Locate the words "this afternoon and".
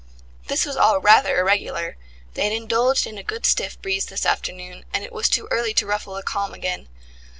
4.07-5.03